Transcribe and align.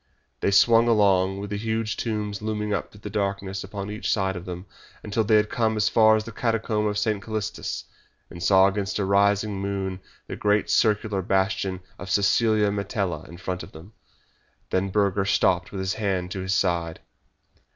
They 0.39 0.49
swung 0.49 0.87
along, 0.87 1.39
with 1.41 1.51
the 1.51 1.57
huge 1.57 1.95
tombs 1.95 2.41
looming 2.41 2.73
up 2.73 2.91
through 2.91 3.01
the 3.01 3.09
darkness 3.11 3.63
upon 3.63 3.91
each 3.91 4.11
side 4.11 4.35
of 4.35 4.45
them, 4.45 4.65
until 5.03 5.23
they 5.23 5.35
had 5.35 5.51
come 5.51 5.77
as 5.77 5.89
far 5.89 6.15
as 6.15 6.23
the 6.23 6.31
Catacombs 6.31 6.89
of 6.89 6.97
St. 6.97 7.21
Calistus, 7.23 7.83
and 8.27 8.41
saw 8.41 8.65
against 8.65 8.97
a 8.97 9.05
rising 9.05 9.61
moon 9.61 9.99
the 10.25 10.35
great 10.35 10.71
circular 10.71 11.21
bastion 11.21 11.81
of 11.99 12.09
Cecilia 12.09 12.71
Metella 12.71 13.29
in 13.29 13.37
front 13.37 13.61
of 13.61 13.73
them. 13.73 13.93
Then 14.71 14.89
Burger 14.89 15.23
stopped 15.25 15.71
with 15.71 15.77
his 15.81 15.93
hand 15.93 16.31
to 16.31 16.39
his 16.39 16.55
side. 16.55 17.01